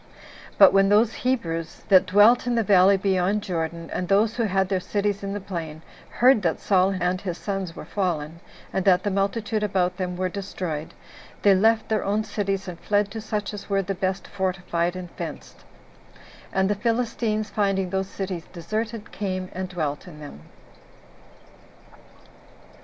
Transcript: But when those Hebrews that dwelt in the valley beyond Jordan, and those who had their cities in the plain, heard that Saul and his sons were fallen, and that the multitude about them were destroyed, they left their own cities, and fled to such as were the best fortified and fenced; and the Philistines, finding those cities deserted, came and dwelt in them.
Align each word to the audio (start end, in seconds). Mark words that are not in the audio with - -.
But 0.57 0.73
when 0.73 0.89
those 0.89 1.13
Hebrews 1.21 1.83
that 1.89 2.07
dwelt 2.07 2.47
in 2.47 2.55
the 2.55 2.63
valley 2.63 2.97
beyond 2.97 3.43
Jordan, 3.43 3.87
and 3.93 4.07
those 4.07 4.35
who 4.37 4.45
had 4.45 4.67
their 4.67 4.79
cities 4.79 5.21
in 5.21 5.33
the 5.33 5.39
plain, 5.39 5.83
heard 6.09 6.41
that 6.41 6.59
Saul 6.59 6.95
and 6.99 7.21
his 7.21 7.37
sons 7.37 7.75
were 7.75 7.85
fallen, 7.85 8.39
and 8.73 8.83
that 8.85 9.03
the 9.03 9.11
multitude 9.11 9.61
about 9.61 9.97
them 9.97 10.17
were 10.17 10.27
destroyed, 10.27 10.95
they 11.43 11.53
left 11.53 11.87
their 11.87 12.03
own 12.03 12.23
cities, 12.23 12.67
and 12.67 12.79
fled 12.79 13.11
to 13.11 13.21
such 13.21 13.53
as 13.53 13.69
were 13.69 13.83
the 13.83 13.93
best 13.93 14.27
fortified 14.27 14.95
and 14.95 15.11
fenced; 15.11 15.65
and 16.51 16.67
the 16.67 16.73
Philistines, 16.73 17.51
finding 17.51 17.91
those 17.91 18.07
cities 18.09 18.47
deserted, 18.51 19.11
came 19.11 19.51
and 19.53 19.69
dwelt 19.69 20.07
in 20.07 20.19
them. 20.19 20.39